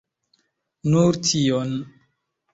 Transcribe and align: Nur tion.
Nur 0.95 1.21
tion. 1.29 1.77